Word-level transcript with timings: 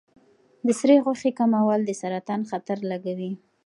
د 0.65 0.67
سرې 0.79 0.97
غوښې 1.05 1.31
کمول 1.39 1.79
د 1.85 1.91
سرطان 2.01 2.41
خطر 2.49 2.77
لږوي. 2.91 3.31